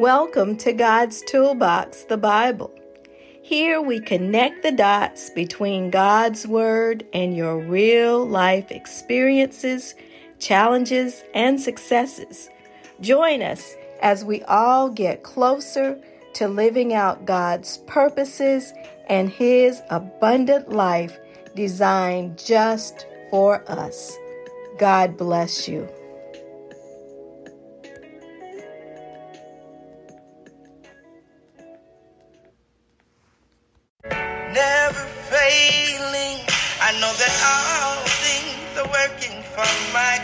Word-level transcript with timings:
Welcome 0.00 0.56
to 0.56 0.72
God's 0.72 1.20
Toolbox, 1.20 2.04
the 2.04 2.16
Bible. 2.16 2.72
Here 3.42 3.82
we 3.82 4.00
connect 4.00 4.62
the 4.62 4.72
dots 4.72 5.28
between 5.28 5.90
God's 5.90 6.46
Word 6.46 7.04
and 7.12 7.36
your 7.36 7.58
real 7.58 8.26
life 8.26 8.70
experiences, 8.70 9.94
challenges, 10.38 11.22
and 11.34 11.60
successes. 11.60 12.48
Join 13.02 13.42
us 13.42 13.74
as 14.00 14.24
we 14.24 14.42
all 14.44 14.88
get 14.88 15.22
closer 15.22 16.00
to 16.32 16.48
living 16.48 16.94
out 16.94 17.26
God's 17.26 17.76
purposes 17.86 18.72
and 19.06 19.28
His 19.28 19.82
abundant 19.90 20.70
life 20.70 21.18
designed 21.54 22.38
just 22.38 23.04
for 23.28 23.70
us. 23.70 24.16
God 24.78 25.18
bless 25.18 25.68
you. 25.68 25.86
I 36.90 36.92
know 36.94 37.12
that 37.22 37.34
all 37.46 38.02
things 38.18 38.74
are 38.82 38.90
working 38.90 39.44
for 39.54 39.62
my 39.94 40.18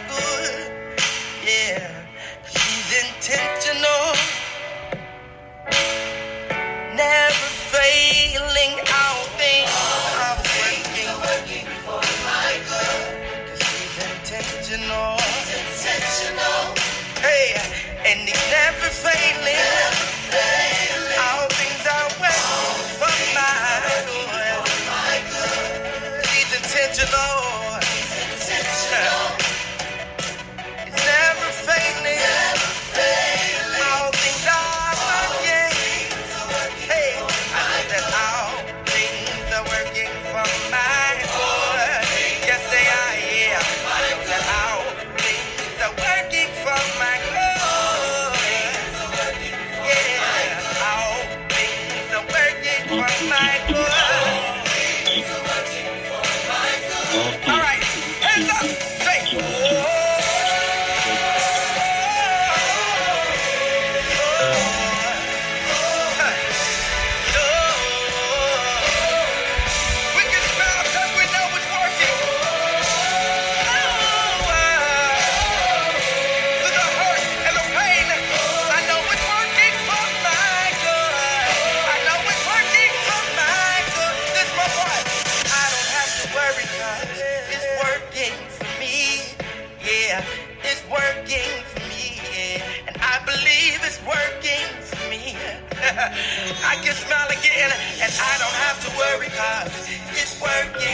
'cause 100.17 100.23
it's 100.23 100.41
working 100.41 100.86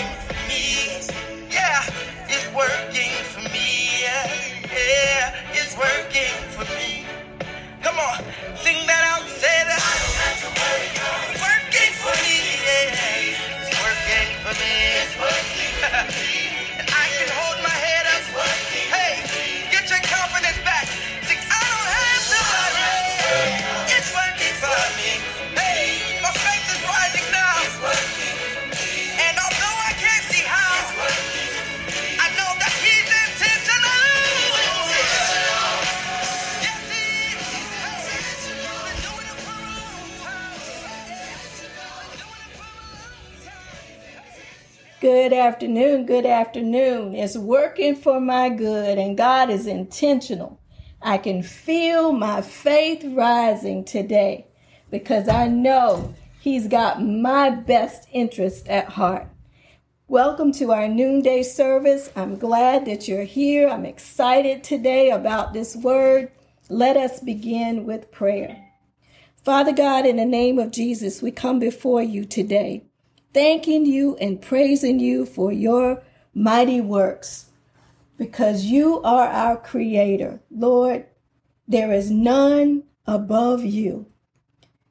Good 45.22 45.34
afternoon, 45.34 46.06
good 46.06 46.27
afternoon. 46.27 47.15
It's 47.15 47.37
working 47.37 47.94
for 47.94 48.19
my 48.19 48.49
good, 48.49 48.99
and 48.99 49.16
God 49.16 49.50
is 49.50 49.69
intentional. 49.69 50.59
I 51.00 51.16
can 51.16 51.44
feel 51.44 52.12
my 52.12 52.43
faith 52.43 53.05
rising 53.05 53.84
today 53.84 54.49
because 54.91 55.28
I 55.28 55.47
know 55.47 56.12
He's 56.41 56.66
got 56.66 57.05
my 57.05 57.50
best 57.50 58.09
interest 58.10 58.66
at 58.66 58.88
heart. 58.88 59.28
Welcome 60.09 60.50
to 60.55 60.72
our 60.72 60.88
noonday 60.88 61.44
service. 61.44 62.10
I'm 62.16 62.37
glad 62.37 62.84
that 62.87 63.06
you're 63.06 63.22
here. 63.22 63.69
I'm 63.69 63.87
excited 63.87 64.65
today 64.65 65.10
about 65.10 65.53
this 65.53 65.77
word. 65.77 66.33
Let 66.69 66.97
us 66.97 67.21
begin 67.21 67.84
with 67.84 68.10
prayer. 68.10 68.72
Father 69.44 69.72
God, 69.72 70.04
in 70.04 70.16
the 70.16 70.25
name 70.25 70.59
of 70.59 70.72
Jesus, 70.72 71.22
we 71.22 71.31
come 71.31 71.60
before 71.60 72.03
you 72.03 72.25
today, 72.25 72.87
thanking 73.32 73.87
you 73.87 74.16
and 74.16 74.41
praising 74.41 75.00
you 75.00 75.26
for 75.26 75.53
your 75.53 76.03
mighty 76.34 76.81
works, 76.81 77.50
because 78.19 78.65
you 78.66 79.00
are 79.03 79.26
our 79.26 79.56
creator. 79.56 80.41
Lord, 80.50 81.06
there 81.66 81.92
is 81.92 82.10
none 82.10 82.84
above 83.06 83.65
you. 83.65 84.06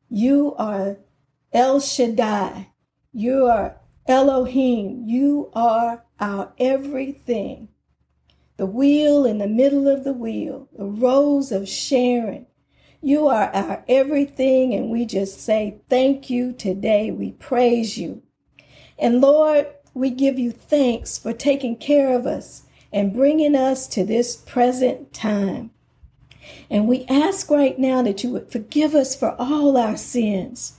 You 0.10 0.56
are 0.58 0.98
El 1.54 1.80
Shaddai. 1.80 2.70
You 3.14 3.46
are 3.46 3.78
Elohim. 4.08 5.04
You 5.06 5.50
are 5.54 6.04
our 6.20 6.54
everything. 6.58 7.70
The 8.58 8.66
wheel 8.66 9.26
in 9.26 9.38
the 9.38 9.48
middle 9.48 9.88
of 9.88 10.04
the 10.04 10.14
wheel, 10.14 10.68
the 10.78 10.86
rose 10.86 11.52
of 11.52 11.68
Sharon. 11.68 12.48
You 13.02 13.28
are 13.28 13.50
our 13.54 13.84
everything, 13.88 14.74
and 14.74 14.90
we 14.90 15.06
just 15.06 15.42
say 15.42 15.82
thank 15.90 16.30
you 16.30 16.54
today. 16.54 17.10
We 17.10 17.32
praise 17.32 17.98
you. 17.98 18.22
And 19.02 19.20
Lord, 19.20 19.66
we 19.96 20.12
give 20.12 20.38
you 20.38 20.52
thanks 20.52 21.18
for 21.18 21.34
taking 21.34 21.76
care 21.76 22.16
of 22.16 22.28
us 22.28 22.64
and 22.94 23.12
bringing 23.12 23.56
us 23.56 23.88
to 23.88 24.06
this 24.06 24.36
present 24.36 25.12
time. 25.12 25.72
And 26.70 26.88
we 26.88 27.06
ask 27.10 27.50
right 27.50 27.78
now 27.78 28.04
that 28.04 28.24
you 28.24 28.30
would 28.30 28.52
forgive 28.52 28.94
us 28.94 29.16
for 29.16 29.36
all 29.40 29.76
our 29.76 29.98
sins, 29.98 30.78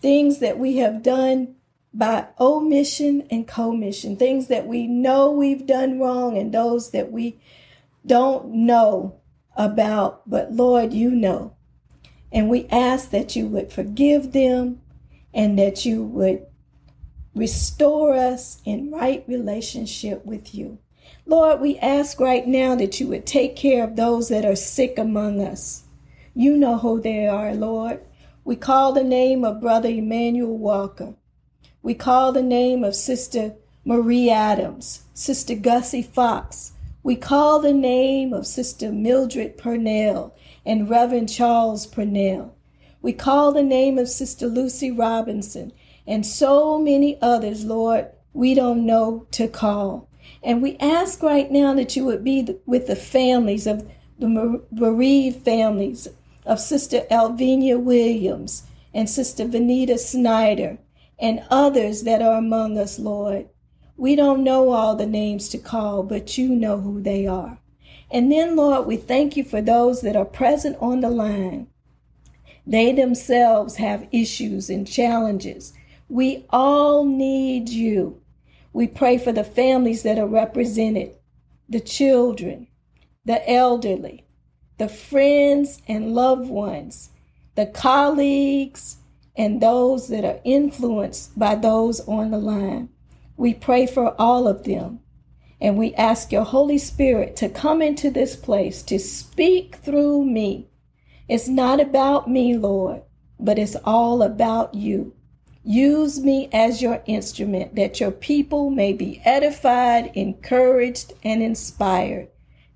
things 0.00 0.38
that 0.40 0.58
we 0.58 0.76
have 0.76 1.02
done 1.02 1.56
by 1.94 2.26
omission 2.38 3.26
and 3.30 3.48
commission, 3.48 4.16
things 4.16 4.48
that 4.48 4.66
we 4.66 4.86
know 4.86 5.30
we've 5.30 5.66
done 5.66 5.98
wrong 5.98 6.36
and 6.36 6.52
those 6.52 6.90
that 6.90 7.10
we 7.10 7.40
don't 8.04 8.52
know 8.52 9.18
about, 9.56 10.28
but 10.28 10.52
Lord, 10.52 10.92
you 10.92 11.10
know. 11.10 11.56
And 12.30 12.50
we 12.50 12.66
ask 12.68 13.10
that 13.10 13.34
you 13.34 13.46
would 13.46 13.72
forgive 13.72 14.32
them 14.32 14.82
and 15.32 15.58
that 15.58 15.86
you 15.86 16.02
would 16.02 16.46
restore 17.34 18.14
us 18.14 18.60
in 18.64 18.90
right 18.90 19.24
relationship 19.26 20.24
with 20.24 20.54
you. 20.54 20.78
Lord, 21.26 21.60
we 21.60 21.78
ask 21.78 22.20
right 22.20 22.46
now 22.46 22.74
that 22.76 23.00
you 23.00 23.08
would 23.08 23.26
take 23.26 23.56
care 23.56 23.82
of 23.82 23.96
those 23.96 24.28
that 24.28 24.44
are 24.44 24.56
sick 24.56 24.98
among 24.98 25.40
us. 25.40 25.84
You 26.34 26.56
know 26.56 26.78
who 26.78 27.00
they 27.00 27.26
are, 27.26 27.54
Lord. 27.54 28.00
We 28.44 28.56
call 28.56 28.92
the 28.92 29.04
name 29.04 29.44
of 29.44 29.60
Brother 29.60 29.88
Emmanuel 29.88 30.56
Walker. 30.56 31.14
We 31.82 31.94
call 31.94 32.32
the 32.32 32.42
name 32.42 32.84
of 32.84 32.94
Sister 32.94 33.54
Marie 33.84 34.30
Adams, 34.30 35.04
Sister 35.14 35.54
Gussie 35.54 36.02
Fox. 36.02 36.72
We 37.02 37.16
call 37.16 37.60
the 37.60 37.72
name 37.72 38.32
of 38.32 38.46
Sister 38.46 38.90
Mildred 38.90 39.58
Purnell 39.58 40.34
and 40.64 40.88
Reverend 40.88 41.28
Charles 41.28 41.86
Purnell. 41.86 42.54
We 43.02 43.12
call 43.12 43.52
the 43.52 43.62
name 43.62 43.98
of 43.98 44.08
Sister 44.08 44.46
Lucy 44.46 44.90
Robinson 44.90 45.72
and 46.06 46.26
so 46.26 46.78
many 46.78 47.18
others, 47.20 47.64
Lord, 47.64 48.08
we 48.32 48.54
don't 48.54 48.84
know 48.84 49.26
to 49.32 49.48
call. 49.48 50.08
And 50.42 50.60
we 50.60 50.76
ask 50.78 51.22
right 51.22 51.50
now 51.50 51.74
that 51.74 51.96
you 51.96 52.04
would 52.04 52.22
be 52.22 52.46
with 52.66 52.86
the 52.86 52.96
families 52.96 53.66
of 53.66 53.88
the 54.18 54.62
bereaved 54.72 55.44
families 55.44 56.08
of 56.44 56.60
Sister 56.60 57.02
Alvinia 57.10 57.80
Williams 57.80 58.64
and 58.92 59.08
Sister 59.08 59.44
Venita 59.46 59.98
Snyder 59.98 60.78
and 61.18 61.44
others 61.50 62.02
that 62.02 62.22
are 62.22 62.36
among 62.36 62.78
us, 62.78 62.98
Lord. 62.98 63.48
We 63.96 64.16
don't 64.16 64.44
know 64.44 64.70
all 64.72 64.96
the 64.96 65.06
names 65.06 65.48
to 65.50 65.58
call, 65.58 66.02
but 66.02 66.36
you 66.36 66.48
know 66.48 66.80
who 66.80 67.00
they 67.00 67.26
are. 67.26 67.58
And 68.10 68.30
then, 68.30 68.56
Lord, 68.56 68.86
we 68.86 68.96
thank 68.96 69.36
you 69.36 69.44
for 69.44 69.62
those 69.62 70.02
that 70.02 70.16
are 70.16 70.24
present 70.24 70.76
on 70.80 71.00
the 71.00 71.10
line. 71.10 71.68
They 72.66 72.92
themselves 72.92 73.76
have 73.76 74.08
issues 74.12 74.70
and 74.70 74.86
challenges. 74.86 75.72
We 76.08 76.44
all 76.50 77.04
need 77.04 77.68
you. 77.68 78.20
We 78.72 78.86
pray 78.86 79.18
for 79.18 79.32
the 79.32 79.44
families 79.44 80.02
that 80.02 80.18
are 80.18 80.26
represented, 80.26 81.16
the 81.68 81.80
children, 81.80 82.66
the 83.24 83.48
elderly, 83.50 84.24
the 84.78 84.88
friends 84.88 85.80
and 85.88 86.14
loved 86.14 86.48
ones, 86.48 87.10
the 87.54 87.66
colleagues, 87.66 88.96
and 89.36 89.60
those 89.60 90.08
that 90.08 90.24
are 90.24 90.40
influenced 90.44 91.38
by 91.38 91.54
those 91.54 92.00
on 92.08 92.30
the 92.30 92.38
line. 92.38 92.88
We 93.36 93.54
pray 93.54 93.86
for 93.86 94.14
all 94.20 94.46
of 94.46 94.64
them. 94.64 95.00
And 95.60 95.78
we 95.78 95.94
ask 95.94 96.30
your 96.30 96.44
Holy 96.44 96.78
Spirit 96.78 97.36
to 97.36 97.48
come 97.48 97.80
into 97.80 98.10
this 98.10 98.36
place 98.36 98.82
to 98.82 98.98
speak 98.98 99.76
through 99.76 100.24
me. 100.24 100.68
It's 101.28 101.48
not 101.48 101.80
about 101.80 102.28
me, 102.28 102.56
Lord, 102.56 103.02
but 103.40 103.58
it's 103.58 103.76
all 103.84 104.22
about 104.22 104.74
you. 104.74 105.14
Use 105.66 106.20
me 106.20 106.50
as 106.52 106.82
your 106.82 107.02
instrument 107.06 107.74
that 107.74 107.98
your 107.98 108.10
people 108.10 108.68
may 108.68 108.92
be 108.92 109.22
edified, 109.24 110.10
encouraged, 110.14 111.14
and 111.22 111.42
inspired. 111.42 112.28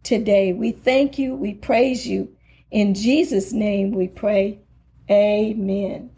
Today, 0.03 0.55
we 0.55 0.73
thank 0.73 1.19
you, 1.19 1.35
we 1.35 1.53
praise 1.53 2.07
you. 2.07 2.35
In 2.71 2.95
Jesus' 2.95 3.53
name 3.53 3.93
we 3.93 4.09
pray. 4.09 4.61
Amen. 5.11 6.11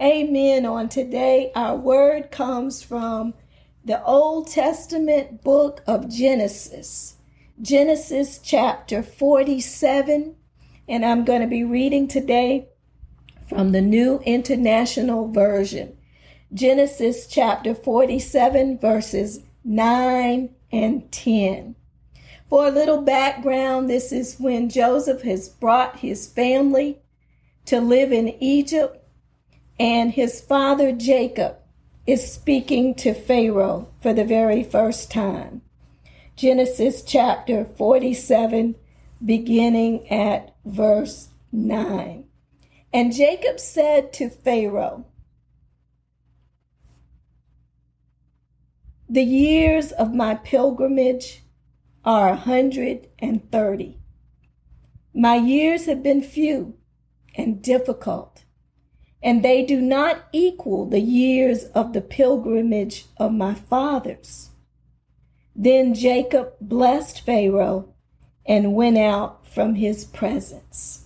Amen. 0.00 0.64
On 0.64 0.88
today, 0.88 1.52
our 1.54 1.76
word 1.76 2.30
comes 2.30 2.82
from 2.82 3.34
the 3.84 4.02
Old 4.02 4.48
Testament 4.48 5.42
book 5.42 5.82
of 5.86 6.08
Genesis, 6.08 7.16
Genesis 7.60 8.38
chapter 8.42 9.02
47. 9.02 10.34
And 10.88 11.04
I'm 11.04 11.26
going 11.26 11.42
to 11.42 11.46
be 11.46 11.64
reading 11.64 12.08
today 12.08 12.68
from 13.48 13.72
the 13.72 13.82
New 13.82 14.20
International 14.20 15.28
Version. 15.28 15.96
Genesis 16.54 17.26
chapter 17.26 17.74
47, 17.74 18.78
verses 18.78 19.40
9 19.64 20.48
and 20.70 21.12
10. 21.12 21.74
For 22.48 22.68
a 22.68 22.70
little 22.70 23.02
background, 23.02 23.90
this 23.90 24.12
is 24.12 24.36
when 24.38 24.68
Joseph 24.68 25.22
has 25.22 25.48
brought 25.48 25.98
his 25.98 26.28
family 26.28 27.00
to 27.64 27.80
live 27.80 28.12
in 28.12 28.40
Egypt, 28.40 29.04
and 29.80 30.12
his 30.12 30.40
father 30.40 30.92
Jacob 30.92 31.56
is 32.06 32.32
speaking 32.32 32.94
to 32.94 33.12
Pharaoh 33.12 33.88
for 34.00 34.12
the 34.12 34.24
very 34.24 34.62
first 34.62 35.10
time. 35.10 35.62
Genesis 36.36 37.02
chapter 37.02 37.64
47, 37.64 38.76
beginning 39.24 40.08
at 40.08 40.54
verse 40.64 41.30
9. 41.50 42.24
And 42.92 43.12
Jacob 43.12 43.58
said 43.58 44.12
to 44.14 44.30
Pharaoh, 44.30 45.04
The 49.08 49.22
years 49.22 49.92
of 49.92 50.14
my 50.14 50.34
pilgrimage 50.34 51.44
are 52.04 52.30
a 52.30 52.36
hundred 52.36 53.06
and 53.20 53.48
thirty. 53.52 53.98
My 55.14 55.36
years 55.36 55.86
have 55.86 56.02
been 56.02 56.22
few 56.22 56.76
and 57.36 57.62
difficult, 57.62 58.42
and 59.22 59.44
they 59.44 59.64
do 59.64 59.80
not 59.80 60.24
equal 60.32 60.86
the 60.86 61.00
years 61.00 61.66
of 61.66 61.92
the 61.92 62.00
pilgrimage 62.00 63.06
of 63.16 63.32
my 63.32 63.54
fathers. 63.54 64.50
Then 65.54 65.94
Jacob 65.94 66.54
blessed 66.60 67.20
Pharaoh 67.20 67.94
and 68.44 68.74
went 68.74 68.98
out 68.98 69.46
from 69.46 69.76
his 69.76 70.04
presence. 70.04 71.04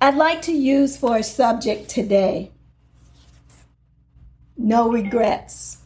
I'd 0.00 0.16
like 0.16 0.40
to 0.42 0.52
use 0.52 0.96
for 0.96 1.16
a 1.16 1.22
subject 1.22 1.90
today 1.90 2.52
no 4.56 4.90
regrets. 4.90 5.78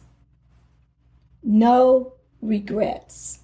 No 1.43 2.13
regrets. 2.41 3.39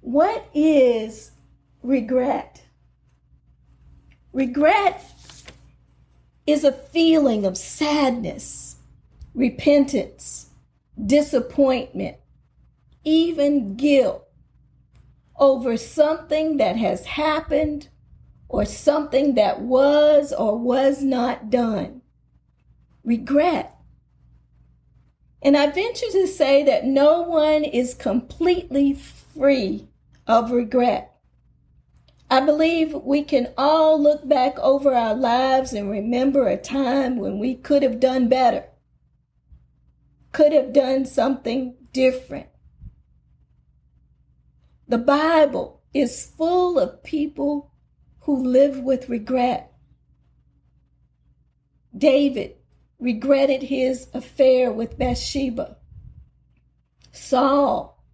What 0.00 0.48
is 0.54 1.32
regret? 1.82 2.62
Regret 4.32 5.04
is 6.46 6.64
a 6.64 6.72
feeling 6.72 7.44
of 7.44 7.58
sadness, 7.58 8.76
repentance, 9.34 10.48
disappointment, 11.06 12.16
even 13.04 13.76
guilt 13.76 14.26
over 15.38 15.76
something 15.76 16.56
that 16.56 16.76
has 16.76 17.04
happened 17.06 17.88
or 18.48 18.64
something 18.64 19.34
that 19.34 19.60
was 19.60 20.32
or 20.32 20.58
was 20.58 21.02
not 21.02 21.50
done. 21.50 22.00
Regret. 23.04 23.74
And 25.42 25.56
I 25.56 25.70
venture 25.70 26.10
to 26.12 26.26
say 26.26 26.64
that 26.64 26.84
no 26.84 27.22
one 27.22 27.62
is 27.62 27.94
completely 27.94 28.94
free 28.94 29.88
of 30.26 30.50
regret. 30.50 31.14
I 32.30 32.40
believe 32.40 32.92
we 32.92 33.22
can 33.22 33.52
all 33.56 34.00
look 34.02 34.28
back 34.28 34.58
over 34.58 34.94
our 34.94 35.14
lives 35.14 35.72
and 35.72 35.90
remember 35.90 36.46
a 36.46 36.58
time 36.58 37.16
when 37.16 37.38
we 37.38 37.54
could 37.54 37.82
have 37.82 38.00
done 38.00 38.28
better, 38.28 38.64
could 40.32 40.52
have 40.52 40.72
done 40.74 41.06
something 41.06 41.76
different. 41.92 42.48
The 44.86 44.98
Bible 44.98 45.82
is 45.94 46.26
full 46.36 46.78
of 46.78 47.02
people 47.02 47.72
who 48.28 48.44
live 48.44 48.78
with 48.80 49.08
regret. 49.08 49.72
David 51.96 52.56
regretted 52.98 53.62
his 53.62 54.08
affair 54.12 54.70
with 54.70 54.98
Bathsheba. 54.98 55.78
Saul 57.10 58.04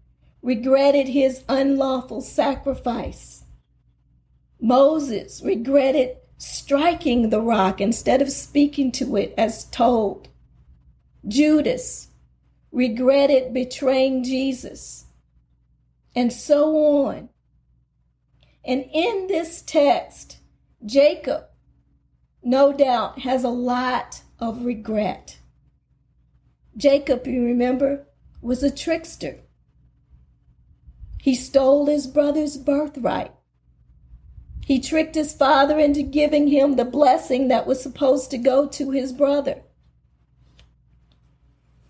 regretted 0.41 1.09
his 1.09 1.43
unlawful 1.49 2.21
sacrifice. 2.21 3.43
Moses 4.61 5.43
regretted 5.45 6.19
striking 6.39 7.31
the 7.31 7.41
rock 7.41 7.81
instead 7.81 8.23
of 8.23 8.31
speaking 8.31 8.93
to 8.93 9.17
it 9.17 9.35
as 9.37 9.65
told. 9.65 10.29
Judas 11.27 12.07
regretted 12.71 13.53
betraying 13.53 14.23
Jesus. 14.23 15.07
And 16.15 16.33
so 16.33 16.77
on. 17.05 17.31
And 18.67 18.85
in 18.93 19.27
this 19.27 19.63
text, 19.63 20.39
Jacob, 20.85 21.45
no 22.43 22.73
doubt, 22.73 23.21
has 23.21 23.45
a 23.45 23.49
lot 23.49 24.23
of 24.39 24.65
regret. 24.65 25.39
Jacob, 26.77 27.27
you 27.27 27.45
remember, 27.45 28.07
was 28.41 28.63
a 28.63 28.75
trickster. 28.75 29.41
He 31.21 31.35
stole 31.35 31.87
his 31.87 32.07
brother's 32.07 32.57
birthright. 32.57 33.33
He 34.67 34.81
tricked 34.81 35.15
his 35.15 35.35
father 35.35 35.79
into 35.79 36.03
giving 36.03 36.49
him 36.49 36.77
the 36.77 36.85
blessing 36.85 37.49
that 37.49 37.67
was 37.67 37.83
supposed 37.83 38.31
to 38.31 38.39
go 38.39 38.67
to 38.69 38.91
his 38.91 39.13
brother. 39.13 39.63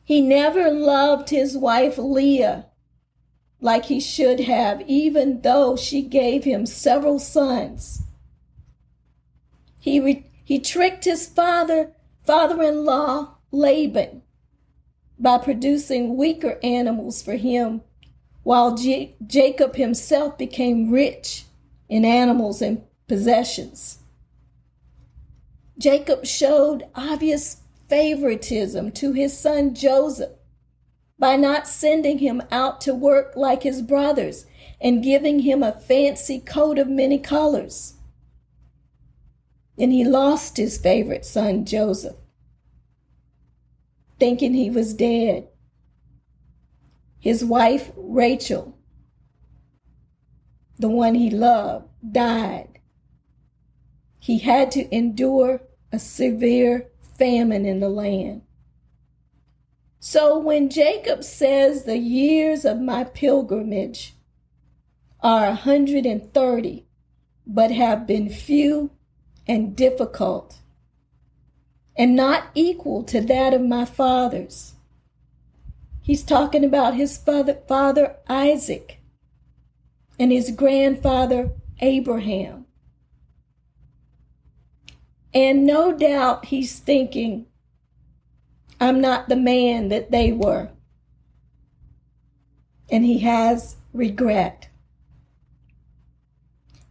He 0.02 0.20
never 0.20 0.70
loved 0.70 1.30
his 1.30 1.56
wife 1.56 1.98
Leah 1.98 2.66
like 3.64 3.86
he 3.86 3.98
should 3.98 4.40
have, 4.40 4.82
even 4.86 5.40
though 5.40 5.74
she 5.74 6.02
gave 6.02 6.44
him 6.44 6.66
several 6.66 7.18
sons. 7.18 8.02
He, 9.78 9.98
re- 9.98 10.30
he 10.44 10.58
tricked 10.58 11.06
his 11.06 11.26
father, 11.26 11.92
father-in-law 12.26 13.36
Laban 13.50 14.20
by 15.18 15.38
producing 15.38 16.18
weaker 16.18 16.58
animals 16.62 17.22
for 17.22 17.36
him, 17.36 17.80
while 18.42 18.76
J- 18.76 19.16
Jacob 19.26 19.76
himself 19.76 20.36
became 20.36 20.90
rich 20.90 21.46
in 21.88 22.04
animals 22.04 22.60
and 22.60 22.82
possessions. 23.08 24.00
Jacob 25.78 26.26
showed 26.26 26.84
obvious 26.94 27.62
favoritism 27.88 28.92
to 28.92 29.12
his 29.12 29.38
son 29.38 29.74
Joseph 29.74 30.32
by 31.18 31.36
not 31.36 31.68
sending 31.68 32.18
him 32.18 32.42
out 32.50 32.80
to 32.80 32.94
work 32.94 33.34
like 33.36 33.62
his 33.62 33.82
brothers 33.82 34.46
and 34.80 35.04
giving 35.04 35.40
him 35.40 35.62
a 35.62 35.72
fancy 35.72 36.40
coat 36.40 36.78
of 36.78 36.88
many 36.88 37.18
colors. 37.18 37.94
And 39.78 39.92
he 39.92 40.04
lost 40.04 40.56
his 40.56 40.78
favorite 40.78 41.24
son, 41.24 41.64
Joseph, 41.64 42.16
thinking 44.18 44.54
he 44.54 44.70
was 44.70 44.94
dead. 44.94 45.48
His 47.18 47.44
wife, 47.44 47.90
Rachel, 47.96 48.76
the 50.78 50.88
one 50.88 51.14
he 51.14 51.30
loved, 51.30 51.88
died. 52.12 52.78
He 54.18 54.38
had 54.38 54.70
to 54.72 54.94
endure 54.94 55.62
a 55.92 55.98
severe 55.98 56.88
famine 57.18 57.64
in 57.64 57.80
the 57.80 57.88
land. 57.88 58.42
So 60.06 60.36
when 60.38 60.68
Jacob 60.68 61.24
says 61.24 61.84
the 61.84 61.96
years 61.96 62.66
of 62.66 62.78
my 62.78 63.04
pilgrimage 63.04 64.12
are 65.22 65.46
a 65.46 65.64
130, 65.64 66.84
but 67.46 67.70
have 67.70 68.06
been 68.06 68.28
few 68.28 68.90
and 69.48 69.74
difficult, 69.74 70.58
and 71.96 72.14
not 72.14 72.48
equal 72.54 73.02
to 73.04 73.22
that 73.22 73.54
of 73.54 73.62
my 73.62 73.86
fathers. 73.86 74.74
He's 76.02 76.22
talking 76.22 76.66
about 76.66 76.96
his 76.96 77.16
father, 77.16 77.54
father 77.66 78.16
Isaac 78.28 79.00
and 80.18 80.30
his 80.30 80.50
grandfather 80.50 81.52
Abraham. 81.80 82.66
And 85.32 85.64
no 85.64 85.96
doubt 85.96 86.44
he's 86.44 86.78
thinking, 86.78 87.46
I'm 88.80 89.00
not 89.00 89.28
the 89.28 89.36
man 89.36 89.88
that 89.88 90.10
they 90.10 90.32
were. 90.32 90.70
And 92.90 93.04
he 93.04 93.18
has 93.20 93.76
regret. 93.92 94.68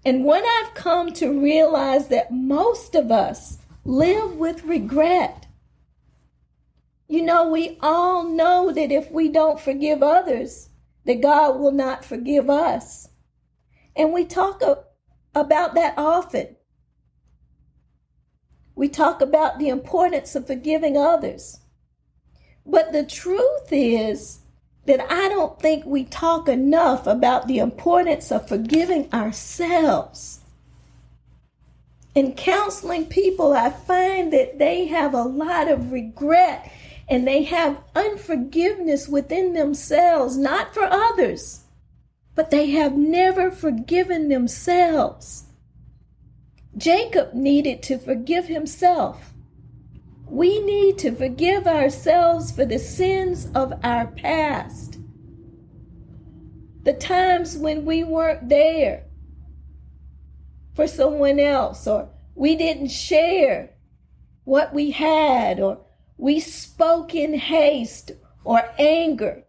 And 0.06 0.25
when 0.25 0.44
I've 0.46 0.74
come 0.74 1.13
to 1.13 1.42
realize 1.42 2.10
that 2.10 2.32
most 2.32 2.96
of 2.96 3.12
us 3.12 3.58
live 3.86 4.36
with 4.36 4.63
regret, 4.66 5.48
you 7.08 7.22
know, 7.22 7.48
we 7.48 7.78
all 7.82 8.24
know 8.24 8.72
that 8.72 8.92
if 8.92 9.12
we 9.12 9.30
don't 9.30 9.60
forgive 9.60 10.02
others, 10.02 10.70
that 11.06 11.22
God 11.22 11.60
will 11.60 11.72
not 11.72 12.04
forgive 12.04 12.50
us. 12.50 13.10
And 13.96 14.12
we 14.12 14.25
talk 14.25 14.62
about 15.36 15.75
that 15.75 15.94
often. 15.98 16.56
We 18.75 18.90
talk 18.90 19.22
about 19.22 19.60
the 19.60 19.70
importance 19.70 20.36
of 20.36 20.48
forgiving 20.48 20.98
others. 20.98 21.60
But 22.65 22.91
the 22.91 23.03
truth 23.03 23.72
is 23.72 24.39
that 24.86 25.01
I 25.12 25.29
don't 25.29 25.60
think 25.60 25.86
we 25.86 26.03
talk 26.03 26.48
enough 26.48 27.08
about 27.08 27.48
the 27.48 27.60
importance 27.60 28.32
of 28.32 28.48
forgiving 28.48 29.12
ourselves. 29.13 30.39
In 32.15 32.34
counseling 32.34 33.08
people, 33.08 33.53
I 33.53 33.70
find 33.70 34.32
that 34.34 34.60
they 34.60 34.86
have 34.88 35.13
a 35.13 35.24
lot 35.24 35.67
of 35.67 35.91
regret 35.91 36.72
and 37.10 37.27
they 37.27 37.43
have 37.43 37.82
unforgiveness 37.96 39.08
within 39.08 39.53
themselves, 39.53 40.38
not 40.38 40.74
for 40.74 40.84
others, 40.84 41.62
but 42.36 42.51
they 42.51 42.72
have 42.72 42.96
never 42.96 43.51
forgiven 43.51 44.29
themselves. 44.29 45.46
Jacob 46.77 47.34
needed 47.34 47.84
to 47.84 47.98
forgive 47.98 48.46
himself. 48.46 49.33
We 50.34 50.62
need 50.62 50.98
to 50.98 51.13
forgive 51.13 51.68
ourselves 51.68 52.52
for 52.52 52.66
the 52.66 52.80
sins 52.80 53.50
of 53.54 53.72
our 53.84 54.08
past. 54.08 54.98
The 56.82 56.94
times 56.94 57.56
when 57.56 57.86
we 57.86 58.04
weren't 58.04 58.50
there 58.50 59.04
for 60.74 60.88
someone 60.88 61.40
else, 61.40 61.86
or 61.86 62.10
we 62.34 62.56
didn't 62.56 62.88
share 62.88 63.75
what 64.44 64.74
we 64.74 64.90
had, 64.90 65.60
or 65.60 65.82
we 66.18 66.40
spoke 66.40 67.13
in 67.13 67.36
haste 67.36 68.13
or 68.44 68.63
anger, 68.80 69.44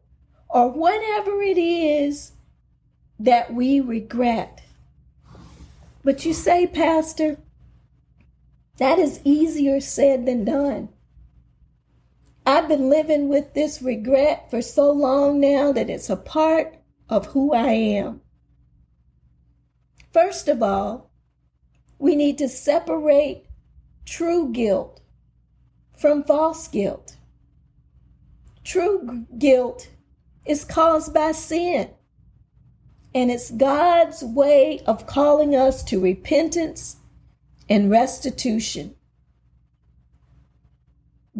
or 0.50 0.69
whatever 0.69 1.41
it 1.41 1.57
is 1.57 2.33
that 3.19 3.55
we 3.55 3.81
regret. 3.81 4.61
But 6.05 6.26
you 6.26 6.35
say, 6.35 6.67
Pastor, 6.67 7.38
that 8.78 8.99
is 8.99 9.21
easier 9.25 9.81
said 9.81 10.26
than 10.26 10.45
done. 10.45 10.88
I've 12.47 12.69
been 12.69 12.90
living 12.90 13.28
with 13.28 13.54
this 13.54 13.81
regret 13.81 14.50
for 14.50 14.61
so 14.61 14.90
long 14.90 15.40
now 15.40 15.73
that 15.73 15.88
it's 15.88 16.11
a 16.11 16.16
part 16.16 16.76
of 17.09 17.26
who 17.26 17.54
I 17.54 17.73
am. 17.73 18.21
First 20.12 20.49
of 20.49 20.62
all, 20.62 21.11
we 21.99 22.14
need 22.14 22.38
to 22.38 22.49
separate 22.49 23.47
true 24.04 24.52
guilt 24.52 25.00
from 25.97 26.23
false 26.23 26.69
guilt. 26.69 27.16
True 28.62 29.26
guilt 29.38 29.88
is 30.45 30.64
caused 30.64 31.14
by 31.14 31.33
sin, 31.33 31.90
and 33.14 33.31
it's 33.31 33.50
God's 33.50 34.23
way 34.23 34.81
of 34.87 35.07
calling 35.07 35.54
us 35.54 35.83
to 35.85 36.00
repentance 36.00 36.97
and 37.68 37.90
restitution. 37.90 38.94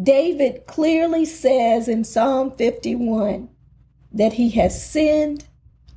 David 0.01 0.65
clearly 0.67 1.25
says 1.25 1.87
in 1.87 2.03
Psalm 2.03 2.51
51 2.51 3.49
that 4.11 4.33
he 4.33 4.49
has 4.51 4.89
sinned 4.89 5.45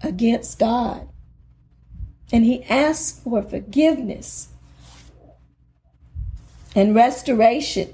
against 0.03 0.59
God 0.59 1.09
and 2.31 2.45
he 2.45 2.63
asks 2.65 3.21
for 3.21 3.43
forgiveness 3.43 4.49
and 6.75 6.95
restoration. 6.95 7.93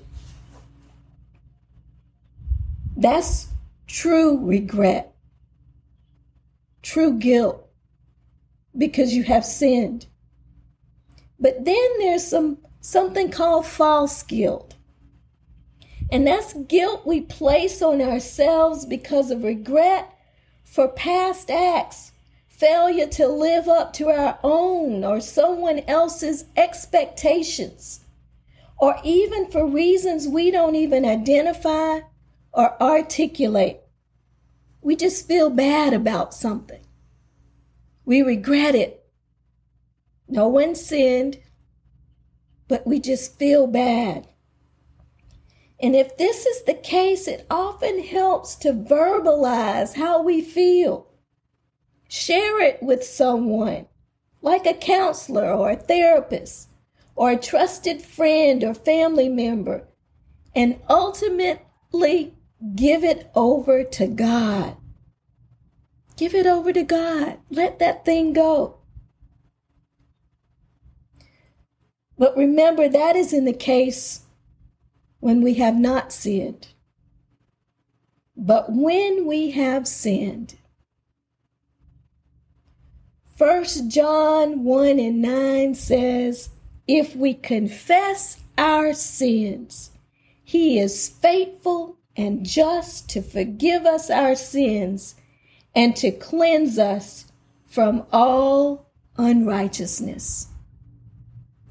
That's 2.96 3.48
true 3.86 4.38
regret, 4.44 5.14
true 6.82 7.18
guilt, 7.18 7.66
because 8.76 9.14
you 9.14 9.22
have 9.24 9.44
sinned. 9.44 10.06
But 11.44 11.66
then 11.66 11.88
there's 11.98 12.26
some 12.26 12.56
something 12.80 13.30
called 13.30 13.66
false 13.66 14.22
guilt. 14.22 14.76
And 16.10 16.26
that's 16.26 16.54
guilt 16.54 17.06
we 17.06 17.20
place 17.20 17.82
on 17.82 18.00
ourselves 18.00 18.86
because 18.86 19.30
of 19.30 19.44
regret 19.44 20.10
for 20.64 20.88
past 20.88 21.50
acts, 21.50 22.12
failure 22.48 23.06
to 23.08 23.28
live 23.28 23.68
up 23.68 23.92
to 23.94 24.08
our 24.08 24.38
own 24.42 25.04
or 25.04 25.20
someone 25.20 25.80
else's 25.80 26.46
expectations, 26.56 28.00
or 28.78 28.96
even 29.04 29.50
for 29.50 29.66
reasons 29.66 30.26
we 30.26 30.50
don't 30.50 30.76
even 30.76 31.04
identify 31.04 32.00
or 32.54 32.82
articulate. 32.82 33.82
We 34.80 34.96
just 34.96 35.28
feel 35.28 35.50
bad 35.50 35.92
about 35.92 36.32
something. 36.32 36.86
We 38.06 38.22
regret 38.22 38.74
it 38.74 39.03
no 40.28 40.48
one 40.48 40.74
sinned, 40.74 41.38
but 42.68 42.86
we 42.86 42.98
just 43.00 43.38
feel 43.38 43.66
bad. 43.66 44.28
And 45.80 45.94
if 45.94 46.16
this 46.16 46.46
is 46.46 46.62
the 46.62 46.74
case, 46.74 47.28
it 47.28 47.46
often 47.50 48.02
helps 48.02 48.54
to 48.56 48.72
verbalize 48.72 49.96
how 49.96 50.22
we 50.22 50.40
feel. 50.40 51.08
Share 52.08 52.60
it 52.60 52.82
with 52.82 53.04
someone, 53.04 53.86
like 54.40 54.66
a 54.66 54.74
counselor 54.74 55.52
or 55.52 55.70
a 55.72 55.76
therapist, 55.76 56.68
or 57.16 57.32
a 57.32 57.36
trusted 57.36 58.00
friend 58.00 58.64
or 58.64 58.72
family 58.72 59.28
member, 59.28 59.86
and 60.54 60.80
ultimately 60.88 62.34
give 62.74 63.04
it 63.04 63.30
over 63.34 63.84
to 63.84 64.06
God. 64.06 64.76
Give 66.16 66.34
it 66.34 66.46
over 66.46 66.72
to 66.72 66.82
God. 66.82 67.38
Let 67.50 67.78
that 67.80 68.04
thing 68.04 68.32
go. 68.32 68.78
But 72.18 72.36
remember, 72.36 72.88
that 72.88 73.16
is 73.16 73.32
in 73.32 73.44
the 73.44 73.52
case 73.52 74.20
when 75.20 75.40
we 75.40 75.54
have 75.54 75.76
not 75.76 76.12
sinned. 76.12 76.68
But 78.36 78.70
when 78.70 79.26
we 79.26 79.52
have 79.52 79.88
sinned, 79.88 80.56
1 83.36 83.90
John 83.90 84.62
1 84.62 84.98
and 84.98 85.22
9 85.22 85.74
says, 85.74 86.50
If 86.86 87.16
we 87.16 87.34
confess 87.34 88.40
our 88.56 88.92
sins, 88.92 89.90
he 90.44 90.78
is 90.78 91.08
faithful 91.08 91.96
and 92.16 92.46
just 92.46 93.08
to 93.10 93.22
forgive 93.22 93.86
us 93.86 94.08
our 94.08 94.36
sins 94.36 95.16
and 95.74 95.96
to 95.96 96.12
cleanse 96.12 96.78
us 96.78 97.32
from 97.66 98.06
all 98.12 98.90
unrighteousness. 99.16 100.48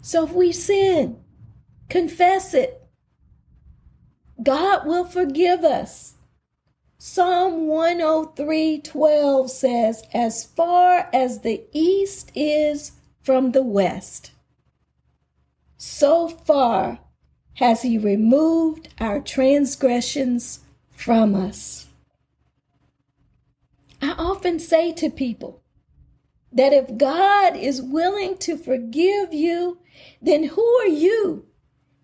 So 0.05 0.25
if 0.25 0.33
we 0.33 0.51
sin, 0.51 1.23
confess 1.87 2.53
it. 2.53 2.85
God 4.43 4.85
will 4.85 5.05
forgive 5.05 5.63
us. 5.63 6.15
Psalm 6.97 7.67
103:12 7.67 9.49
says, 9.49 10.03
"As 10.13 10.43
far 10.43 11.09
as 11.13 11.39
the 11.39 11.63
east 11.71 12.33
is 12.35 12.91
from 13.21 13.53
the 13.53 13.63
west, 13.63 14.31
so 15.77 16.27
far 16.27 16.99
has 17.55 17.83
he 17.83 17.97
removed 17.97 18.89
our 18.99 19.21
transgressions 19.21 20.59
from 20.89 21.33
us." 21.33 21.87
I 24.01 24.11
often 24.17 24.59
say 24.59 24.91
to 24.91 25.09
people 25.09 25.62
that 26.53 26.73
if 26.73 26.97
God 26.97 27.55
is 27.55 27.81
willing 27.81 28.37
to 28.39 28.57
forgive 28.57 29.33
you, 29.33 29.79
then 30.21 30.43
who 30.43 30.65
are 30.81 30.87
you 30.87 31.45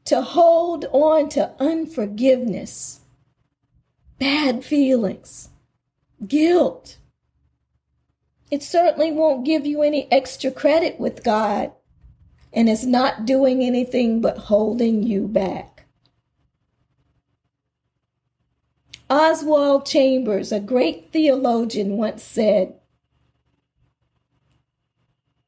to 0.06 0.22
hold 0.22 0.86
on 0.91 1.29
to 1.29 1.53
unforgiveness? 1.60 3.00
bad 4.20 4.63
feelings, 4.63 5.50
guilt. 6.27 6.98
It 8.51 8.62
certainly 8.62 9.12
won't 9.12 9.46
give 9.46 9.65
you 9.65 9.82
any 9.82 10.12
extra 10.12 10.51
credit 10.51 11.00
with 11.00 11.24
God, 11.24 11.72
and 12.51 12.70
it's 12.70 12.84
not 12.84 13.25
doing 13.25 13.63
anything 13.63 14.22
but 14.22 14.38
holding 14.38 15.03
you 15.03 15.27
back. 15.27 15.86
Oswald 19.10 19.86
Chambers, 19.86 20.51
a 20.51 20.60
great 20.60 21.12
theologian, 21.12 21.98
once 21.98 22.22
said, 22.22 22.75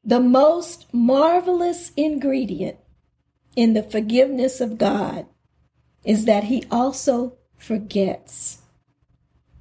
The 0.04 0.20
most 0.20 0.92
marvelous 0.92 1.92
ingredient 1.96 2.78
in 3.54 3.74
the 3.74 3.82
forgiveness 3.82 4.60
of 4.60 4.78
God 4.78 5.26
is 6.04 6.24
that 6.24 6.44
He 6.44 6.64
also 6.70 7.36
forgets 7.56 8.62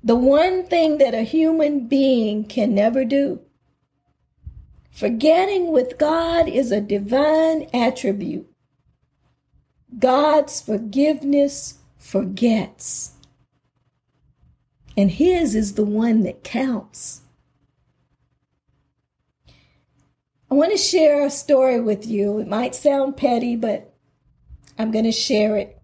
the 0.03 0.15
one 0.15 0.65
thing 0.65 0.97
that 0.97 1.13
a 1.13 1.21
human 1.21 1.87
being 1.87 2.43
can 2.43 2.73
never 2.73 3.05
do. 3.05 3.41
Forgetting 4.89 5.71
with 5.71 5.99
God 5.99 6.49
is 6.49 6.71
a 6.71 6.81
divine 6.81 7.67
attribute. 7.73 8.47
God's 9.97 10.59
forgiveness 10.59 11.77
forgets. 11.97 13.11
And 14.97 15.11
His 15.11 15.53
is 15.53 15.75
the 15.75 15.85
one 15.85 16.23
that 16.23 16.43
counts. 16.43 17.20
I 20.51 20.55
want 20.55 20.71
to 20.71 20.77
share 20.77 21.25
a 21.25 21.29
story 21.29 21.79
with 21.79 22.05
you. 22.05 22.39
It 22.39 22.47
might 22.47 22.75
sound 22.75 23.15
petty, 23.15 23.55
but 23.55 23.93
I'm 24.77 24.91
going 24.91 25.05
to 25.05 25.11
share 25.13 25.55
it. 25.55 25.81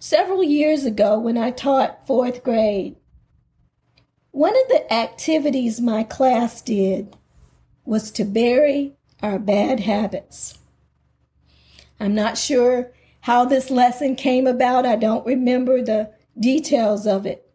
Several 0.00 0.42
years 0.42 0.84
ago, 0.84 1.20
when 1.20 1.38
I 1.38 1.52
taught 1.52 2.04
fourth 2.04 2.42
grade, 2.42 2.96
one 4.32 4.56
of 4.56 4.68
the 4.70 4.92
activities 4.92 5.80
my 5.80 6.02
class 6.02 6.60
did 6.60 7.16
was 7.84 8.10
to 8.10 8.24
bury 8.24 8.96
our 9.22 9.38
bad 9.38 9.80
habits. 9.80 10.58
I'm 12.00 12.16
not 12.16 12.36
sure 12.36 12.90
how 13.20 13.44
this 13.44 13.70
lesson 13.70 14.16
came 14.16 14.48
about. 14.48 14.84
I 14.84 14.96
don't 14.96 15.26
remember 15.26 15.80
the 15.80 16.12
details 16.38 17.06
of 17.06 17.24
it. 17.24 17.48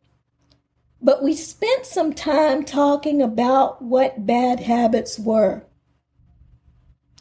But 1.01 1.22
we 1.22 1.36
spent 1.36 1.86
some 1.86 2.13
time 2.13 2.63
talking 2.63 3.22
about 3.22 3.82
what 3.82 4.25
bad 4.25 4.62
habits 4.62 5.20
were 5.20 5.65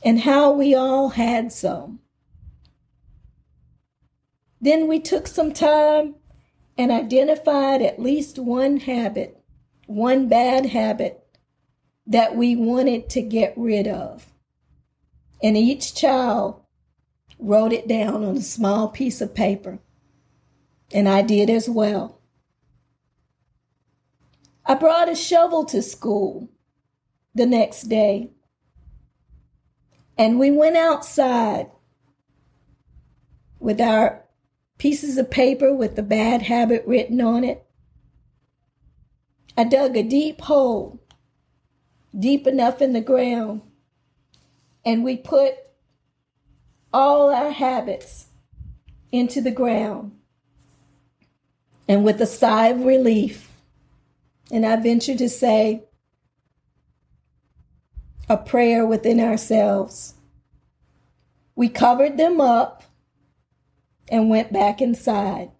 and 0.04 0.20
how 0.20 0.52
we 0.52 0.74
all 0.74 1.10
had 1.10 1.52
some. 1.52 2.00
Then 4.60 4.86
we 4.88 5.00
took 5.00 5.26
some 5.26 5.52
time 5.52 6.16
and 6.78 6.90
identified 6.90 7.82
at 7.82 8.00
least 8.00 8.38
one 8.38 8.78
habit 8.78 9.42
one 9.86 10.28
bad 10.28 10.66
habit 10.66 11.22
that 12.06 12.34
we 12.34 12.56
wanted 12.56 13.08
to 13.10 13.22
get 13.22 13.52
rid 13.56 13.86
of. 13.86 14.26
And 15.42 15.56
each 15.56 15.94
child 15.94 16.60
wrote 17.38 17.72
it 17.72 17.88
down 17.88 18.24
on 18.24 18.36
a 18.36 18.42
small 18.42 18.88
piece 18.88 19.20
of 19.20 19.34
paper. 19.34 19.78
And 20.92 21.08
I 21.08 21.22
did 21.22 21.50
as 21.50 21.68
well. 21.68 22.20
I 24.64 24.74
brought 24.74 25.08
a 25.08 25.14
shovel 25.14 25.64
to 25.66 25.82
school 25.82 26.48
the 27.34 27.46
next 27.46 27.84
day. 27.84 28.30
And 30.18 30.38
we 30.38 30.50
went 30.50 30.76
outside 30.76 31.70
with 33.58 33.80
our 33.80 34.24
pieces 34.78 35.16
of 35.16 35.30
paper 35.30 35.72
with 35.72 35.96
the 35.96 36.02
bad 36.02 36.42
habit 36.42 36.84
written 36.86 37.20
on 37.20 37.44
it. 37.44 37.64
I 39.56 39.64
dug 39.64 39.96
a 39.96 40.02
deep 40.02 40.40
hole, 40.40 41.00
deep 42.18 42.46
enough 42.46 42.82
in 42.82 42.92
the 42.92 43.00
ground, 43.00 43.62
and 44.84 45.04
we 45.04 45.16
put 45.16 45.54
all 46.92 47.32
our 47.32 47.50
habits 47.50 48.26
into 49.10 49.40
the 49.40 49.50
ground. 49.50 50.12
And 51.86 52.04
with 52.04 52.20
a 52.20 52.26
sigh 52.26 52.68
of 52.68 52.84
relief, 52.84 53.50
and 54.50 54.64
I 54.66 54.76
venture 54.76 55.16
to 55.16 55.28
say, 55.28 55.84
a 58.28 58.36
prayer 58.36 58.86
within 58.86 59.20
ourselves, 59.20 60.14
we 61.54 61.68
covered 61.68 62.16
them 62.16 62.40
up 62.40 62.84
and 64.08 64.30
went 64.30 64.52
back 64.52 64.80
inside 64.80 65.50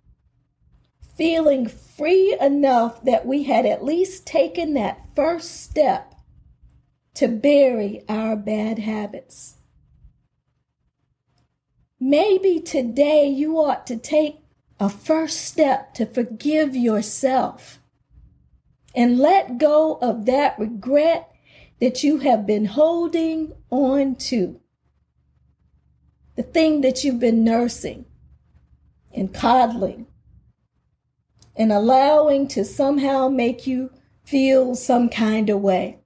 feeling 1.17 1.69
free 1.69 2.37
enough 2.41 3.03
that 3.05 3.27
we 3.27 3.45
had 3.45 3.67
at 3.67 3.85
least 3.85 4.27
taken 4.27 4.75
that 4.75 5.07
first 5.15 5.63
step 5.63 6.15
to 7.15 7.29
bury 7.29 8.03
our 8.09 8.35
bad 8.35 8.79
habits. 8.79 9.57
Maybe 12.01 12.61
today 12.61 13.29
you 13.29 13.59
ought 13.59 13.87
to 13.87 13.97
take 13.97 14.39
a 14.81 14.89
first 14.89 15.43
step 15.45 15.95
to 15.95 16.07
forgive 16.07 16.75
yourself 16.75 17.79
and 18.95 19.19
let 19.19 19.59
go 19.59 19.99
of 20.03 20.27
that 20.27 20.59
regret 20.59 21.32
that 21.83 22.05
you 22.05 22.19
have 22.19 22.47
been 22.47 22.65
holding 22.65 23.53
on 23.69 24.15
to. 24.15 24.61
The 26.37 26.45
thing 26.45 26.81
that 26.83 27.03
you've 27.03 27.19
been 27.19 27.43
nursing 27.43 28.05
and 29.13 29.35
coddling 29.35 30.07
and 31.57 31.73
allowing 31.73 32.47
to 32.47 32.65
somehow 32.65 33.29
make 33.29 33.67
you 33.67 33.91
feel 34.23 34.77
some 34.77 35.09
kind 35.09 35.51
of 35.51 35.61
way. 35.61 35.99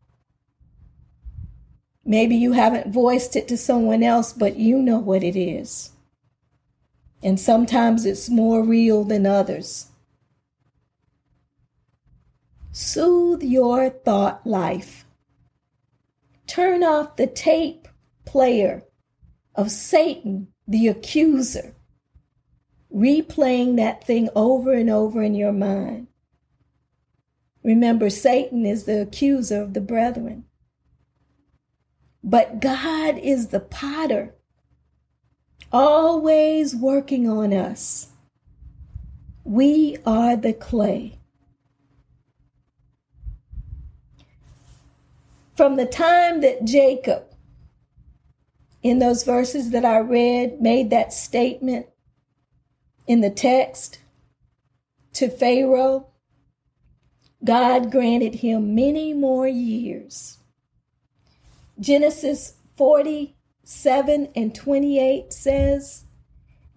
Maybe 2.06 2.36
you 2.36 2.52
haven't 2.52 2.90
voiced 2.90 3.36
it 3.36 3.46
to 3.48 3.58
someone 3.58 4.02
else, 4.02 4.32
but 4.32 4.56
you 4.56 4.80
know 4.80 4.98
what 4.98 5.22
it 5.22 5.38
is. 5.38 5.90
And 7.22 7.38
sometimes 7.38 8.06
it's 8.06 8.30
more 8.30 8.62
real 8.62 9.04
than 9.04 9.26
others. 9.26 9.88
Soothe 12.72 13.42
your 13.42 13.90
thought 13.90 14.46
life. 14.46 15.05
Turn 16.56 16.82
off 16.82 17.16
the 17.16 17.26
tape 17.26 17.86
player 18.24 18.82
of 19.54 19.70
Satan, 19.70 20.48
the 20.66 20.88
accuser 20.88 21.74
replaying 22.90 23.76
that 23.76 24.02
thing 24.02 24.30
over 24.34 24.72
and 24.72 24.88
over 24.88 25.22
in 25.22 25.34
your 25.34 25.52
mind. 25.52 26.06
Remember, 27.62 28.08
Satan 28.08 28.64
is 28.64 28.84
the 28.84 29.02
accuser 29.02 29.60
of 29.60 29.74
the 29.74 29.82
brethren. 29.82 30.46
But 32.24 32.58
God 32.60 33.18
is 33.18 33.48
the 33.48 33.60
potter, 33.60 34.34
always 35.70 36.74
working 36.74 37.28
on 37.28 37.52
us. 37.52 38.12
We 39.44 39.98
are 40.06 40.36
the 40.36 40.54
clay. 40.54 41.15
From 45.56 45.76
the 45.76 45.86
time 45.86 46.42
that 46.42 46.64
Jacob, 46.64 47.24
in 48.82 48.98
those 48.98 49.24
verses 49.24 49.70
that 49.70 49.86
I 49.86 49.98
read, 49.98 50.60
made 50.60 50.90
that 50.90 51.14
statement, 51.14 51.86
in 53.06 53.22
the 53.22 53.30
text 53.30 54.00
to 55.14 55.30
Pharaoh, 55.30 56.08
God 57.42 57.90
granted 57.90 58.36
him 58.36 58.74
many 58.74 59.14
more 59.14 59.48
years. 59.48 60.38
Genesis 61.80 62.54
47 62.76 64.28
and 64.34 64.54
28 64.54 65.32
says, 65.32 66.04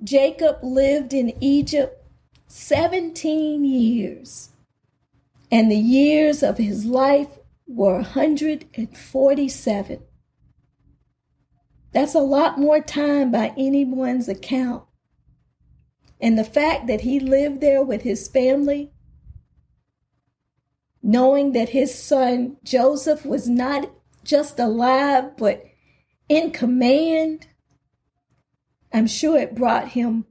Jacob 0.01 0.59
lived 0.63 1.13
in 1.13 1.33
Egypt 1.41 2.01
17 2.47 3.65
years, 3.65 4.49
and 5.51 5.69
the 5.69 5.75
years 5.75 6.43
of 6.43 6.57
his 6.57 6.85
life 6.85 7.38
were 7.69 8.01
147. 8.01 10.01
That's 11.93 12.15
a 12.15 12.19
lot 12.19 12.59
more 12.59 12.81
time 12.81 13.31
by 13.31 13.53
anyone's 13.57 14.27
account. 14.27 14.83
And 16.19 16.37
the 16.37 16.43
fact 16.43 16.87
that 16.87 17.01
he 17.01 17.19
lived 17.19 17.61
there 17.61 17.81
with 17.81 18.01
his 18.01 18.27
family 18.27 18.91
knowing 21.01 21.53
that 21.53 21.69
his 21.69 21.97
son 21.97 22.57
Joseph 22.63 23.25
was 23.25 23.47
not 23.47 23.89
just 24.23 24.59
alive, 24.59 25.37
but 25.37 25.63
in 26.27 26.51
command, 26.51 27.47
I'm 28.93 29.07
sure 29.07 29.39
it 29.39 29.55
brought 29.55 29.89
him 29.89 30.25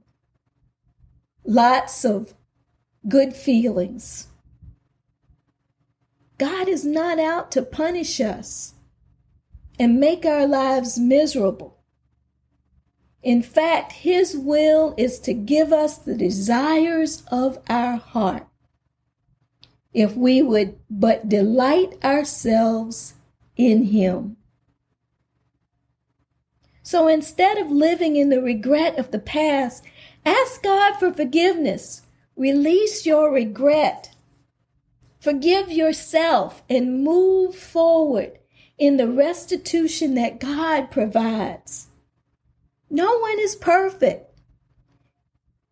lots 1.43 2.05
of 2.05 2.35
good 3.07 3.33
feelings. 3.33 4.28
God 6.39 6.69
is 6.69 6.85
not 6.85 7.19
out 7.19 7.51
to 7.51 7.61
punish 7.61 8.21
us 8.21 8.73
and 9.77 9.99
make 9.99 10.25
our 10.25 10.47
lives 10.47 10.97
miserable. 10.97 11.77
In 13.21 13.41
fact, 13.41 13.91
His 13.91 14.35
will 14.37 14.95
is 14.97 15.19
to 15.19 15.33
give 15.33 15.73
us 15.73 15.97
the 15.97 16.15
desires 16.15 17.23
of 17.29 17.59
our 17.69 17.97
heart. 17.97 18.47
If 19.93 20.15
we 20.15 20.41
would 20.41 20.79
but 20.89 21.27
delight 21.27 21.93
ourselves 22.03 23.15
in 23.57 23.85
Him. 23.85 24.37
So 26.81 27.07
instead 27.07 27.57
of 27.57 27.69
living 27.69 28.15
in 28.15 28.29
the 28.29 28.41
regret 28.41 28.97
of 28.97 29.11
the 29.11 29.19
past, 29.19 29.83
ask 30.25 30.63
God 30.63 30.97
for 30.97 31.11
forgiveness. 31.11 32.03
Release 32.37 33.05
your 33.05 33.29
regret. 33.29 34.15
Forgive 35.19 35.71
yourself 35.71 36.63
and 36.69 37.03
move 37.03 37.55
forward 37.55 38.39
in 38.77 38.97
the 38.97 39.07
restitution 39.07 40.15
that 40.15 40.39
God 40.39 40.89
provides. 40.89 41.87
No 42.89 43.19
one 43.19 43.39
is 43.39 43.55
perfect. 43.55 44.25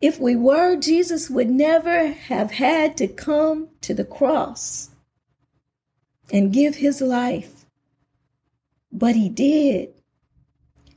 If 0.00 0.20
we 0.20 0.36
were, 0.36 0.76
Jesus 0.76 1.28
would 1.28 1.50
never 1.50 2.08
have 2.12 2.52
had 2.52 2.96
to 2.98 3.08
come 3.08 3.70
to 3.80 3.94
the 3.94 4.04
cross 4.04 4.90
and 6.30 6.52
give 6.52 6.76
his 6.76 7.00
life. 7.00 7.64
But 8.92 9.16
he 9.16 9.28
did. 9.28 9.94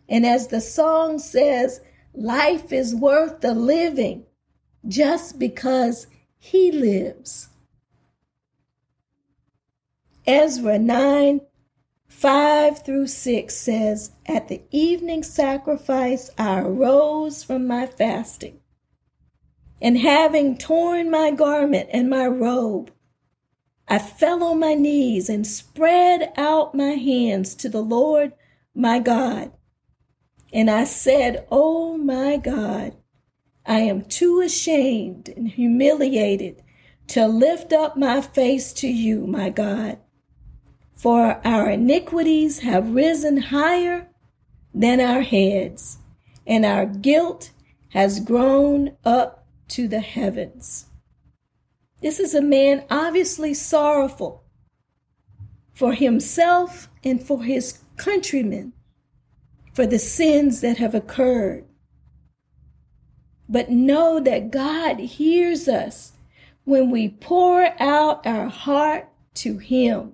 And 0.07 0.25
as 0.25 0.47
the 0.47 0.61
song 0.61 1.19
says, 1.19 1.81
life 2.13 2.73
is 2.73 2.93
worth 2.93 3.39
the 3.39 3.53
living 3.53 4.25
just 4.87 5.39
because 5.39 6.07
he 6.37 6.71
lives. 6.71 7.47
Ezra 10.27 10.77
9 10.77 11.41
5 12.07 12.85
through 12.85 13.07
6 13.07 13.55
says, 13.55 14.11
At 14.27 14.49
the 14.49 14.61
evening 14.69 15.23
sacrifice, 15.23 16.29
I 16.37 16.59
arose 16.59 17.43
from 17.43 17.65
my 17.65 17.87
fasting, 17.87 18.59
and 19.81 19.97
having 19.97 20.57
torn 20.57 21.09
my 21.09 21.31
garment 21.31 21.89
and 21.91 22.07
my 22.07 22.27
robe, 22.27 22.91
I 23.87 23.97
fell 23.97 24.43
on 24.43 24.59
my 24.59 24.75
knees 24.75 25.27
and 25.27 25.47
spread 25.47 26.31
out 26.37 26.75
my 26.75 26.91
hands 26.91 27.55
to 27.55 27.69
the 27.69 27.81
Lord 27.81 28.33
my 28.75 28.99
God. 28.99 29.51
And 30.53 30.69
I 30.69 30.83
said, 30.83 31.47
Oh 31.49 31.97
my 31.97 32.37
God, 32.37 32.95
I 33.65 33.79
am 33.79 34.03
too 34.03 34.41
ashamed 34.41 35.29
and 35.29 35.47
humiliated 35.47 36.61
to 37.07 37.25
lift 37.27 37.73
up 37.73 37.97
my 37.97 38.21
face 38.21 38.71
to 38.73 38.87
you, 38.87 39.25
my 39.25 39.49
God 39.49 39.97
for 40.95 41.41
our 41.45 41.69
iniquities 41.69 42.59
have 42.59 42.93
risen 42.93 43.37
higher 43.37 44.07
than 44.73 44.99
our 44.99 45.21
heads, 45.21 45.97
and 46.45 46.65
our 46.65 46.85
guilt 46.85 47.51
has 47.89 48.19
grown 48.19 48.95
up 49.03 49.45
to 49.67 49.87
the 49.87 49.99
heavens. 49.99 50.85
This 52.01 52.19
is 52.19 52.33
a 52.33 52.41
man 52.41 52.83
obviously 52.89 53.53
sorrowful 53.53 54.43
for 55.73 55.93
himself 55.93 56.89
and 57.03 57.21
for 57.21 57.43
his 57.43 57.79
countrymen 57.97 58.73
for 59.73 59.85
the 59.85 59.99
sins 59.99 60.61
that 60.61 60.77
have 60.77 60.93
occurred. 60.93 61.65
But 63.47 63.69
know 63.69 64.19
that 64.19 64.51
God 64.51 64.99
hears 64.99 65.67
us 65.67 66.13
when 66.63 66.89
we 66.89 67.09
pour 67.09 67.69
out 67.81 68.25
our 68.25 68.47
heart 68.47 69.09
to 69.35 69.57
Him. 69.57 70.13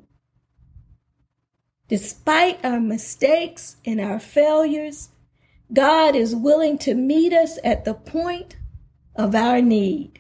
Despite 1.88 2.64
our 2.66 2.82
mistakes 2.82 3.78
and 3.86 4.02
our 4.02 4.20
failures, 4.20 5.10
God 5.72 6.16
is 6.16 6.36
willing 6.36 6.78
to 6.80 6.94
meet 6.96 7.34
us 7.34 7.60
at 7.64 7.86
the 7.86 7.94
point 7.94 8.58
of 9.16 9.34
our 9.36 9.62
need. 9.62 10.20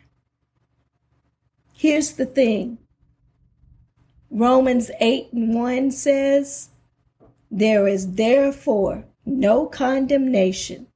Here's 1.73 2.13
the 2.13 2.25
thing 2.25 2.77
Romans 4.31 4.91
8 4.99 5.33
and 5.33 5.53
1 5.53 5.91
says, 5.91 6.69
There 7.51 7.87
is 7.87 8.13
therefore 8.13 9.05
no 9.25 9.65
condemnation 9.65 10.87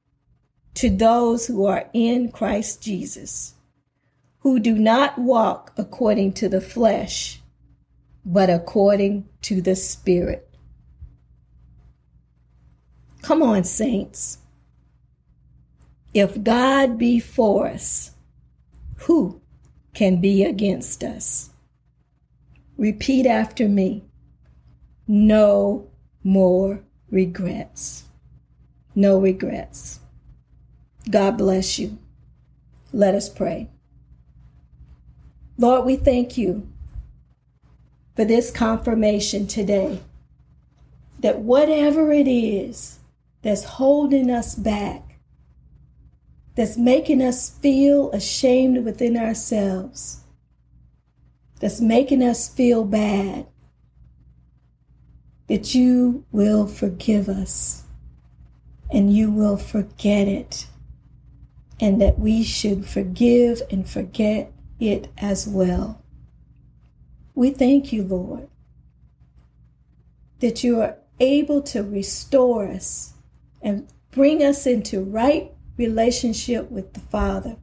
to 0.74 0.88
those 0.88 1.46
who 1.46 1.66
are 1.66 1.88
in 1.92 2.30
Christ 2.30 2.82
Jesus, 2.82 3.54
who 4.40 4.58
do 4.58 4.74
not 4.74 5.18
walk 5.18 5.72
according 5.76 6.32
to 6.34 6.48
the 6.48 6.60
flesh, 6.60 7.40
but 8.24 8.48
according 8.48 9.28
to 9.42 9.60
the 9.60 9.76
Spirit. 9.76 10.51
Come 13.22 13.40
on, 13.40 13.62
saints. 13.64 14.38
If 16.12 16.42
God 16.42 16.98
be 16.98 17.20
for 17.20 17.68
us, 17.68 18.10
who 18.96 19.40
can 19.94 20.20
be 20.20 20.44
against 20.44 21.02
us? 21.02 21.50
Repeat 22.76 23.26
after 23.26 23.68
me. 23.68 24.04
No 25.06 25.88
more 26.24 26.82
regrets. 27.10 28.04
No 28.94 29.18
regrets. 29.18 30.00
God 31.10 31.38
bless 31.38 31.78
you. 31.78 31.98
Let 32.92 33.14
us 33.14 33.28
pray. 33.28 33.70
Lord, 35.56 35.84
we 35.86 35.96
thank 35.96 36.36
you 36.36 36.68
for 38.16 38.24
this 38.24 38.50
confirmation 38.50 39.46
today 39.46 40.00
that 41.20 41.38
whatever 41.38 42.12
it 42.12 42.26
is 42.26 42.98
that's 43.42 43.64
holding 43.64 44.30
us 44.30 44.54
back, 44.54 45.18
that's 46.54 46.76
making 46.76 47.20
us 47.20 47.50
feel 47.50 48.10
ashamed 48.12 48.84
within 48.84 49.16
ourselves, 49.16 50.20
that's 51.60 51.80
making 51.80 52.22
us 52.22 52.48
feel 52.48 52.84
bad, 52.84 53.46
that 55.48 55.74
you 55.74 56.24
will 56.30 56.66
forgive 56.66 57.28
us 57.28 57.84
and 58.90 59.14
you 59.14 59.30
will 59.30 59.56
forget 59.56 60.28
it, 60.28 60.66
and 61.80 62.00
that 62.00 62.18
we 62.18 62.44
should 62.44 62.86
forgive 62.86 63.62
and 63.70 63.88
forget 63.88 64.52
it 64.78 65.08
as 65.16 65.48
well. 65.48 66.02
We 67.34 67.50
thank 67.50 67.92
you, 67.92 68.02
Lord, 68.04 68.48
that 70.40 70.62
you 70.62 70.80
are 70.82 70.98
able 71.18 71.62
to 71.62 71.82
restore 71.82 72.68
us 72.68 73.14
and 73.62 73.88
bring 74.10 74.42
us 74.42 74.66
into 74.66 75.02
right 75.02 75.52
relationship 75.76 76.70
with 76.70 76.92
the 76.92 77.00
Father. 77.00 77.56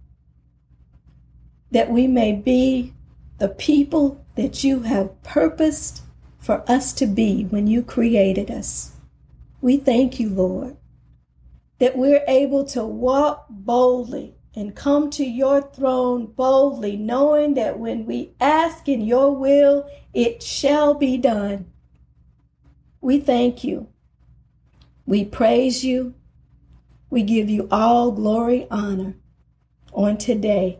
That 1.71 1.91
we 1.91 2.07
may 2.07 2.33
be 2.33 2.93
the 3.37 3.49
people 3.49 4.25
that 4.35 4.63
you 4.63 4.81
have 4.81 5.21
purposed 5.23 6.01
for 6.39 6.63
us 6.69 6.93
to 6.93 7.05
be 7.05 7.43
when 7.43 7.67
you 7.67 7.83
created 7.83 8.49
us. 8.49 8.93
We 9.61 9.77
thank 9.77 10.19
you, 10.19 10.29
Lord, 10.29 10.77
that 11.79 11.97
we're 11.97 12.23
able 12.27 12.65
to 12.65 12.83
walk 12.83 13.45
boldly 13.49 14.35
and 14.55 14.75
come 14.75 15.09
to 15.11 15.23
your 15.23 15.61
throne 15.61 16.25
boldly, 16.25 16.97
knowing 16.97 17.53
that 17.53 17.77
when 17.77 18.05
we 18.05 18.31
ask 18.39 18.89
in 18.89 19.01
your 19.01 19.35
will, 19.35 19.89
it 20.13 20.41
shall 20.41 20.95
be 20.95 21.17
done. 21.17 21.71
We 22.99 23.19
thank 23.19 23.63
you 23.63 23.89
we 25.09 25.25
praise 25.25 25.83
you. 25.83 26.13
We 27.09 27.23
give 27.23 27.49
you 27.49 27.67
all 27.71 28.11
glory, 28.11 28.67
honor 28.69 29.15
on 29.91 30.19
today. 30.19 30.77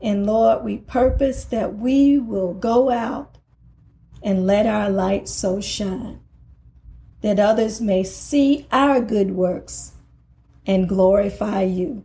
And 0.00 0.24
Lord, 0.24 0.64
we 0.64 0.78
purpose 0.78 1.44
that 1.44 1.74
we 1.76 2.18
will 2.18 2.54
go 2.54 2.88
out 2.88 3.36
and 4.22 4.46
let 4.46 4.64
our 4.64 4.88
light 4.88 5.28
so 5.28 5.60
shine 5.60 6.20
that 7.20 7.38
others 7.38 7.82
may 7.82 8.02
see 8.02 8.66
our 8.72 8.98
good 9.02 9.32
works 9.32 9.92
and 10.66 10.88
glorify 10.88 11.64
you. 11.64 12.02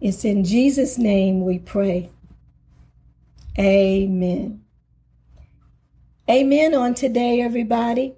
It's 0.00 0.24
in 0.24 0.44
Jesus' 0.44 0.96
name 0.96 1.44
we 1.44 1.58
pray. 1.58 2.12
Amen. 3.58 4.62
Amen 6.30 6.72
on 6.72 6.94
today, 6.94 7.40
everybody. 7.40 8.14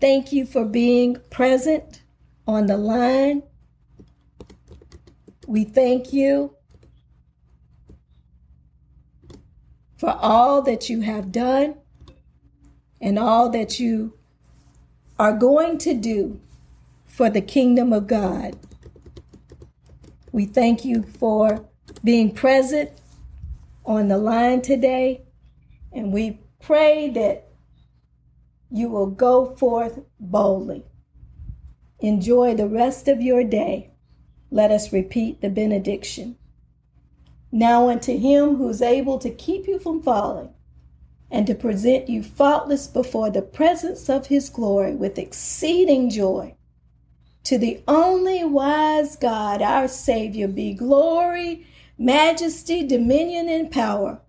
Thank 0.00 0.32
you 0.32 0.46
for 0.46 0.64
being 0.64 1.16
present 1.30 2.02
on 2.46 2.66
the 2.66 2.76
line. 2.76 3.42
We 5.46 5.64
thank 5.64 6.12
you 6.12 6.54
for 9.96 10.16
all 10.20 10.62
that 10.62 10.88
you 10.88 11.00
have 11.00 11.32
done 11.32 11.74
and 13.00 13.18
all 13.18 13.48
that 13.50 13.80
you 13.80 14.12
are 15.18 15.32
going 15.32 15.78
to 15.78 15.94
do 15.94 16.40
for 17.04 17.28
the 17.28 17.40
kingdom 17.40 17.92
of 17.92 18.06
God. 18.06 18.56
We 20.30 20.44
thank 20.44 20.84
you 20.84 21.02
for 21.02 21.64
being 22.04 22.32
present 22.32 22.92
on 23.84 24.06
the 24.06 24.18
line 24.18 24.62
today, 24.62 25.22
and 25.92 26.12
we 26.12 26.38
pray 26.60 27.08
that 27.10 27.47
you 28.70 28.88
will 28.88 29.06
go 29.06 29.54
forth 29.56 30.00
boldly. 30.20 30.84
Enjoy 32.00 32.54
the 32.54 32.68
rest 32.68 33.08
of 33.08 33.20
your 33.20 33.44
day. 33.44 33.90
Let 34.50 34.70
us 34.70 34.92
repeat 34.92 35.40
the 35.40 35.50
benediction. 35.50 36.36
Now 37.50 37.88
unto 37.88 38.16
him 38.16 38.56
who's 38.56 38.82
able 38.82 39.18
to 39.18 39.30
keep 39.30 39.66
you 39.66 39.78
from 39.78 40.02
falling 40.02 40.50
and 41.30 41.46
to 41.46 41.54
present 41.54 42.08
you 42.08 42.22
faultless 42.22 42.86
before 42.86 43.30
the 43.30 43.42
presence 43.42 44.08
of 44.08 44.26
his 44.26 44.48
glory 44.48 44.94
with 44.94 45.18
exceeding 45.18 46.10
joy. 46.10 46.54
To 47.44 47.58
the 47.58 47.82
only 47.88 48.44
wise 48.44 49.16
God, 49.16 49.62
our 49.62 49.88
Savior, 49.88 50.48
be 50.48 50.74
glory, 50.74 51.66
majesty, 51.98 52.86
dominion, 52.86 53.48
and 53.48 53.70
power, 53.70 54.20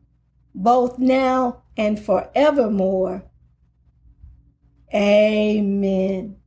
both 0.56 0.98
now 0.98 1.64
and 1.78 2.00
forevermore. 2.00 3.24
Amen. 4.94 6.38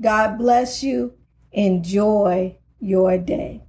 God 0.00 0.38
bless 0.38 0.82
you. 0.82 1.14
Enjoy 1.52 2.56
your 2.80 3.18
day. 3.18 3.62